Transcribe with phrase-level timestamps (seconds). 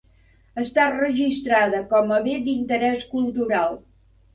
[0.61, 3.83] Està registrada com a Bé d'Interès Cultural.